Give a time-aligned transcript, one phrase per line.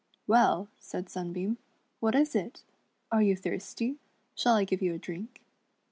[0.25, 1.59] "Well," said Sunbeam,
[1.99, 2.63] "what is it?
[3.11, 3.99] Are you thirsty.
[4.15, 5.43] * Shall I give you a drink.